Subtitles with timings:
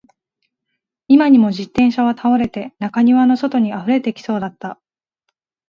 [1.07, 4.79] 今にも自転車は倒れて、中庭の外に溢れてきそうだった